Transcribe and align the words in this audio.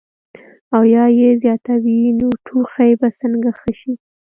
او 0.75 0.83
يا 0.95 1.05
ئې 1.17 1.29
زياتوي 1.43 1.99
نو 2.19 2.27
ټوخی 2.45 2.91
به 2.99 3.07
څنګ 3.19 3.41
ښۀ 3.59 3.69
شي- 3.79 3.93